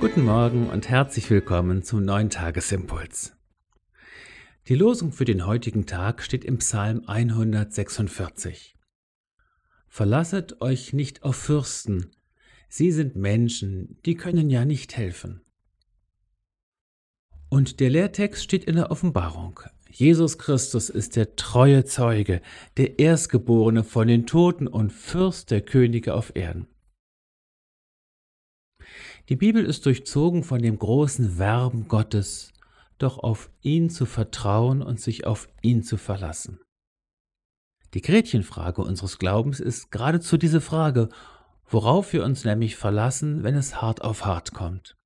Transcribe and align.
Guten 0.00 0.24
Morgen 0.24 0.70
und 0.70 0.88
herzlich 0.88 1.28
willkommen 1.28 1.82
zum 1.82 2.02
neuen 2.06 2.30
Tagesimpuls. 2.30 3.36
Die 4.66 4.74
Losung 4.74 5.12
für 5.12 5.26
den 5.26 5.44
heutigen 5.44 5.84
Tag 5.84 6.22
steht 6.22 6.42
im 6.42 6.56
Psalm 6.56 7.02
146. 7.06 8.76
Verlasset 9.88 10.62
euch 10.62 10.94
nicht 10.94 11.22
auf 11.22 11.36
Fürsten, 11.36 12.12
sie 12.70 12.92
sind 12.92 13.14
Menschen, 13.14 13.98
die 14.06 14.14
können 14.14 14.48
ja 14.48 14.64
nicht 14.64 14.96
helfen. 14.96 15.42
Und 17.50 17.78
der 17.78 17.90
Lehrtext 17.90 18.42
steht 18.42 18.64
in 18.64 18.76
der 18.76 18.90
Offenbarung. 18.90 19.60
Jesus 19.90 20.38
Christus 20.38 20.88
ist 20.88 21.14
der 21.14 21.36
treue 21.36 21.84
Zeuge, 21.84 22.40
der 22.78 22.98
Erstgeborene 22.98 23.84
von 23.84 24.08
den 24.08 24.24
Toten 24.24 24.66
und 24.66 24.94
Fürst 24.94 25.50
der 25.50 25.60
Könige 25.60 26.14
auf 26.14 26.34
Erden. 26.34 26.68
Die 29.30 29.36
Bibel 29.36 29.64
ist 29.64 29.86
durchzogen 29.86 30.42
von 30.42 30.60
dem 30.60 30.76
großen 30.76 31.38
Werben 31.38 31.86
Gottes, 31.86 32.52
doch 32.98 33.16
auf 33.16 33.48
ihn 33.62 33.88
zu 33.88 34.04
vertrauen 34.04 34.82
und 34.82 35.00
sich 35.00 35.24
auf 35.24 35.48
ihn 35.62 35.84
zu 35.84 35.98
verlassen. 35.98 36.58
Die 37.94 38.02
Gretchenfrage 38.02 38.82
unseres 38.82 39.20
Glaubens 39.20 39.60
ist 39.60 39.92
geradezu 39.92 40.36
diese 40.36 40.60
Frage, 40.60 41.10
worauf 41.64 42.12
wir 42.12 42.24
uns 42.24 42.44
nämlich 42.44 42.74
verlassen, 42.74 43.44
wenn 43.44 43.54
es 43.54 43.80
hart 43.80 44.02
auf 44.02 44.24
hart 44.24 44.52
kommt. 44.52 44.96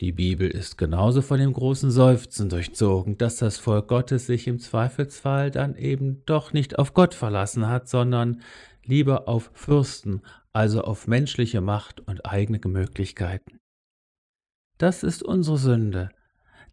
Die 0.00 0.12
Bibel 0.12 0.48
ist 0.48 0.76
genauso 0.76 1.22
von 1.22 1.38
dem 1.38 1.52
großen 1.52 1.92
Seufzen 1.92 2.48
durchzogen, 2.48 3.16
dass 3.16 3.36
das 3.36 3.58
Volk 3.58 3.86
Gottes 3.86 4.26
sich 4.26 4.48
im 4.48 4.58
Zweifelsfall 4.58 5.52
dann 5.52 5.76
eben 5.76 6.24
doch 6.26 6.52
nicht 6.52 6.80
auf 6.80 6.94
Gott 6.94 7.14
verlassen 7.14 7.68
hat, 7.68 7.88
sondern 7.88 8.42
lieber 8.88 9.28
auf 9.28 9.50
Fürsten, 9.54 10.22
also 10.52 10.82
auf 10.82 11.06
menschliche 11.06 11.60
Macht 11.60 12.00
und 12.00 12.26
eigene 12.26 12.58
Möglichkeiten. 12.64 13.60
Das 14.78 15.02
ist 15.02 15.22
unsere 15.22 15.58
Sünde, 15.58 16.08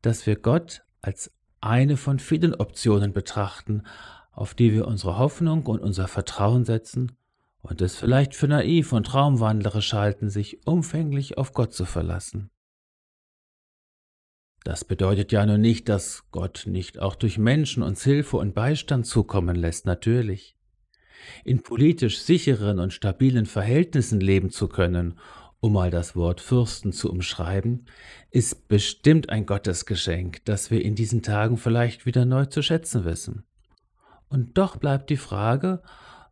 dass 0.02 0.26
wir 0.26 0.38
Gott 0.38 0.84
als 1.02 1.32
eine 1.62 1.98
von 1.98 2.20
vielen 2.20 2.56
Optionen 2.56 3.14
betrachten, 3.14 3.84
auf 4.32 4.54
die 4.54 4.74
wir 4.74 4.88
unsere 4.88 5.18
Hoffnung 5.18 5.66
und 5.66 5.80
unser 5.80 6.08
Vertrauen 6.08 6.66
setzen 6.66 7.18
und 7.62 7.82
es 7.82 7.96
vielleicht 7.96 8.36
für 8.36 8.48
naiv 8.48 8.94
und 8.94 9.08
traumwandlerisch 9.08 9.94
halten, 9.94 10.30
sich 10.30 10.66
umfänglich 10.66 11.38
auf 11.38 11.54
Gott 11.54 11.74
zu 11.74 11.86
verlassen. 11.86 12.50
Das 14.64 14.84
bedeutet 14.84 15.32
ja 15.32 15.46
nur 15.46 15.58
nicht, 15.58 15.90
dass 15.90 16.24
Gott 16.32 16.64
nicht 16.66 17.00
auch 17.00 17.16
durch 17.16 17.38
Menschen 17.38 17.84
uns 17.84 18.04
Hilfe 18.04 18.38
und 18.38 18.56
Beistand 18.56 19.06
zukommen 19.06 19.56
lässt, 19.56 19.86
natürlich 19.86 20.56
in 21.44 21.62
politisch 21.62 22.20
sicheren 22.20 22.80
und 22.80 22.94
stabilen 22.94 23.46
Verhältnissen 23.46 24.20
leben 24.20 24.50
zu 24.50 24.68
können, 24.68 25.16
um 25.60 25.74
mal 25.74 25.90
das 25.90 26.16
Wort 26.16 26.42
Fürsten 26.42 26.92
zu 26.92 27.10
umschreiben, 27.10 27.86
ist 28.30 28.68
bestimmt 28.68 29.30
ein 29.30 29.46
Gottesgeschenk, 29.46 30.46
das 30.46 30.70
wir 30.70 30.84
in 30.84 30.96
diesen 30.96 31.24
Tagen 31.24 31.58
vielleicht 31.58 32.06
wieder 32.06 32.26
neu 32.26 32.46
zu 32.46 32.62
schätzen 32.62 33.06
wissen. 33.06 33.46
Und 34.28 34.58
doch 34.58 34.78
bleibt 34.78 35.10
die 35.10 35.18
Frage, 35.18 35.82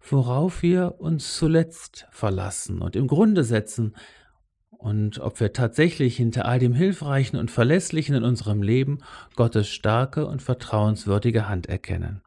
worauf 0.01 0.61
wir 0.61 0.99
uns 0.99 1.35
zuletzt 1.35 2.05
verlassen 2.11 2.81
und 2.81 2.95
im 2.95 3.07
Grunde 3.07 3.43
setzen, 3.43 3.95
und 4.83 5.19
ob 5.19 5.39
wir 5.39 5.53
tatsächlich 5.53 6.17
hinter 6.17 6.43
all 6.43 6.59
dem 6.59 6.73
Hilfreichen 6.73 7.39
und 7.39 7.49
Verlässlichen 7.49 8.15
in 8.15 8.23
unserem 8.25 8.61
Leben 8.61 8.97
Gottes 9.37 9.69
starke 9.69 10.27
und 10.27 10.41
vertrauenswürdige 10.41 11.47
Hand 11.47 11.67
erkennen 11.67 12.21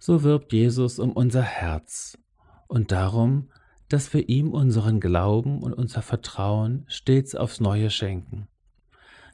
so 0.00 0.24
wirbt 0.24 0.52
Jesus 0.52 0.98
um 0.98 1.12
unser 1.12 1.42
Herz 1.42 2.18
und 2.66 2.90
darum, 2.90 3.50
dass 3.88 4.12
wir 4.14 4.28
ihm 4.28 4.52
unseren 4.52 4.98
Glauben 4.98 5.62
und 5.62 5.74
unser 5.74 6.00
Vertrauen 6.00 6.84
stets 6.88 7.34
aufs 7.34 7.60
Neue 7.60 7.90
schenken. 7.90 8.48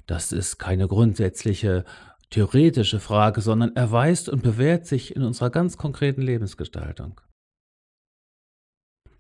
Das 0.06 0.32
ist 0.32 0.59
keine 0.59 0.88
grundsätzliche, 0.88 1.84
theoretische 2.31 3.00
Frage, 3.00 3.41
sondern 3.41 3.77
erweist 3.77 4.28
und 4.28 4.43
bewährt 4.43 4.87
sich 4.87 5.15
in 5.15 5.22
unserer 5.22 5.50
ganz 5.50 5.77
konkreten 5.77 6.22
Lebensgestaltung. 6.22 7.21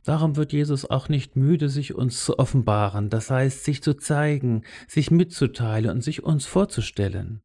Darum 0.04 0.36
wird 0.36 0.52
Jesus 0.52 0.88
auch 0.88 1.08
nicht 1.08 1.36
müde, 1.36 1.68
sich 1.68 1.94
uns 1.94 2.24
zu 2.24 2.38
offenbaren, 2.38 3.10
das 3.10 3.30
heißt, 3.30 3.64
sich 3.64 3.82
zu 3.82 3.94
zeigen, 3.94 4.62
sich 4.88 5.10
mitzuteilen 5.10 5.90
und 5.90 6.02
sich 6.02 6.22
uns 6.22 6.46
vorzustellen. 6.46 7.42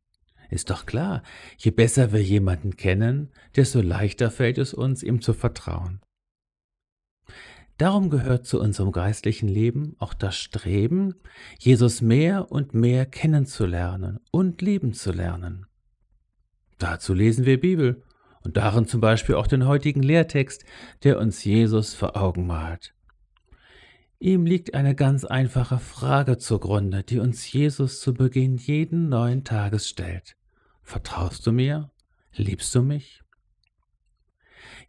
Ist 0.51 0.69
doch 0.69 0.85
klar, 0.85 1.23
je 1.57 1.71
besser 1.71 2.11
wir 2.11 2.21
jemanden 2.21 2.75
kennen, 2.75 3.29
desto 3.55 3.79
leichter 3.79 4.29
fällt 4.29 4.57
es 4.57 4.73
uns, 4.73 5.01
ihm 5.01 5.21
zu 5.21 5.33
vertrauen. 5.33 6.01
Darum 7.77 8.09
gehört 8.09 8.45
zu 8.45 8.59
unserem 8.59 8.91
geistlichen 8.91 9.47
Leben 9.47 9.95
auch 9.97 10.13
das 10.13 10.35
Streben, 10.35 11.15
Jesus 11.57 12.01
mehr 12.01 12.51
und 12.51 12.73
mehr 12.73 13.05
kennenzulernen 13.05 14.19
und 14.29 14.61
lieben 14.61 14.93
zu 14.93 15.13
lernen. 15.13 15.67
Dazu 16.77 17.13
lesen 17.13 17.45
wir 17.45 17.59
Bibel 17.59 18.03
und 18.43 18.57
darin 18.57 18.85
zum 18.85 18.99
Beispiel 18.99 19.35
auch 19.35 19.47
den 19.47 19.65
heutigen 19.65 20.03
Lehrtext, 20.03 20.65
der 21.03 21.17
uns 21.17 21.45
Jesus 21.45 21.93
vor 21.93 22.17
Augen 22.17 22.45
malt. 22.45 22.93
Ihm 24.19 24.45
liegt 24.45 24.73
eine 24.73 24.95
ganz 24.95 25.23
einfache 25.23 25.79
Frage 25.79 26.37
zugrunde, 26.37 27.03
die 27.03 27.19
uns 27.19 27.49
Jesus 27.53 28.01
zu 28.01 28.13
Beginn 28.13 28.57
jeden 28.57 29.07
neuen 29.07 29.45
Tages 29.45 29.87
stellt. 29.87 30.35
Vertraust 30.91 31.47
du 31.47 31.53
mir? 31.53 31.89
Liebst 32.33 32.75
du 32.75 32.81
mich? 32.81 33.23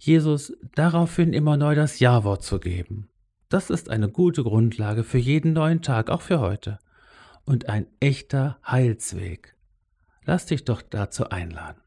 Jesus 0.01 0.53
daraufhin 0.75 1.33
immer 1.33 1.57
neu 1.57 1.77
das 1.77 2.01
Ja-Wort 2.01 2.43
zu 2.43 2.59
geben. 2.59 3.09
Das 3.49 3.71
ist 3.71 3.89
eine 3.89 4.09
gute 4.09 4.43
Grundlage 4.43 5.05
für 5.05 5.19
jeden 5.19 5.53
neuen 5.53 5.81
Tag, 5.81 6.11
auch 6.11 6.21
für 6.21 6.41
heute. 6.41 6.81
Und 7.45 7.69
ein 7.69 7.87
echter 8.01 8.59
Heilsweg. 8.67 9.55
Lass 10.25 10.47
dich 10.47 10.65
doch 10.65 10.83
dazu 10.83 11.29
einladen. 11.29 11.81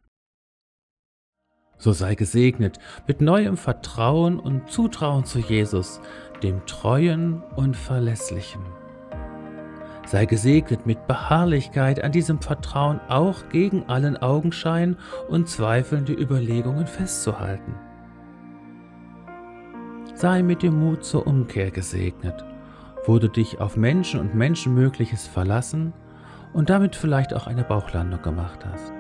So 1.78 1.92
sei 1.92 2.16
gesegnet 2.16 2.80
mit 3.08 3.20
neuem 3.20 3.58
Vertrauen 3.58 4.40
und 4.40 4.72
Zutrauen 4.72 5.26
zu 5.26 5.40
Jesus, 5.40 6.00
dem 6.42 6.66
Treuen 6.68 7.44
und 7.58 7.76
Verlässlichen. 7.76 8.62
Sei 10.06 10.26
gesegnet 10.26 10.86
mit 10.86 11.08
Beharrlichkeit 11.08 12.04
an 12.04 12.12
diesem 12.12 12.40
Vertrauen 12.40 13.00
auch 13.10 13.50
gegen 13.50 13.90
allen 13.90 14.18
Augenschein 14.18 14.98
und 15.30 15.50
zweifelnde 15.50 16.14
Überlegungen 16.14 16.86
festzuhalten. 16.86 17.74
Sei 20.14 20.44
mit 20.44 20.64
dem 20.64 20.80
Mut 20.80 21.04
zur 21.04 21.28
Umkehr 21.28 21.72
gesegnet, 21.72 22.46
wo 23.06 23.20
du 23.20 23.28
dich 23.28 23.60
auf 23.60 23.78
Menschen 23.78 24.20
und 24.20 24.36
Menschenmögliches 24.36 25.28
verlassen 25.28 25.92
und 26.54 26.70
damit 26.70 26.96
vielleicht 26.96 27.34
auch 27.34 27.48
eine 27.48 27.64
Bauchlandung 27.64 28.22
gemacht 28.22 28.66
hast. 28.66 28.94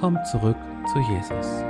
Komm 0.00 0.18
zurück 0.30 0.56
zu 0.92 0.98
Jesus. 1.00 1.64